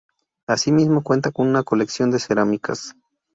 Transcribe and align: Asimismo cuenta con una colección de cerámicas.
Asimismo 0.47 1.03
cuenta 1.03 1.29
con 1.29 1.47
una 1.47 1.61
colección 1.61 2.09
de 2.09 2.17
cerámicas. 2.17 2.95